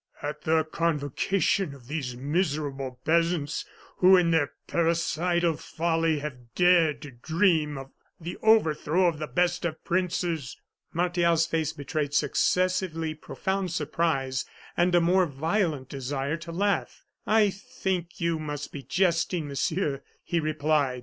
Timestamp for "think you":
17.51-18.39